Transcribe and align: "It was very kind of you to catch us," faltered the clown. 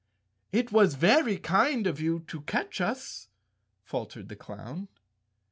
"It 0.51 0.71
was 0.71 0.95
very 0.95 1.37
kind 1.37 1.85
of 1.85 2.01
you 2.01 2.21
to 2.21 2.41
catch 2.41 2.81
us," 2.81 3.27
faltered 3.83 4.29
the 4.29 4.35
clown. 4.35 4.87